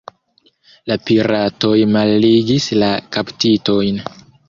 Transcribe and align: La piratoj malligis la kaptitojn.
La 0.91 0.97
piratoj 1.09 1.75
malligis 1.99 2.71
la 2.83 2.93
kaptitojn. 3.19 4.05